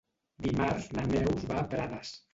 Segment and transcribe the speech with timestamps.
[0.45, 2.17] Dimarts na Neus va a Prades.